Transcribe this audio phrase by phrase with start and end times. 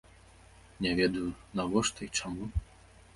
[0.85, 1.25] Не ведаю,
[1.59, 2.49] навошта і чаму.